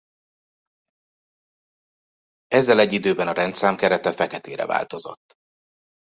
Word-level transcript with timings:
Ezzel 2.47 2.79
egy 2.79 2.93
időben 2.93 3.27
a 3.27 3.31
rendszám 3.33 3.75
kerete 3.75 4.11
feketére 4.11 4.65
változott. 4.65 5.33